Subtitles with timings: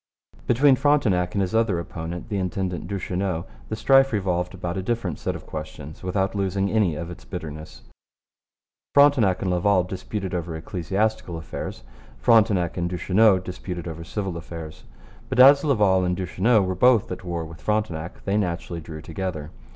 [0.47, 5.19] Between Frontenac and his other opponent, the intendant Duchesneau, the strife revolved about a different
[5.19, 7.83] set of questions without losing any of its bitterness.
[8.95, 11.83] Frontenac and Laval disputed over ecclesiastical affairs.
[12.17, 14.85] Frontenac and Duchesneau disputed over civil affairs.
[15.29, 19.51] But as Laval and Duchesneau were both at war with Frontenac they naturally drew together.